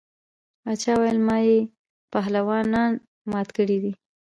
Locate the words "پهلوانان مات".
2.11-3.47